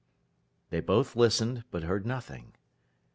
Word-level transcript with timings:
They 0.71 0.79
both 0.79 1.15
listened, 1.15 1.63
but 1.69 1.83
heard 1.83 2.07
nothing. 2.07 2.53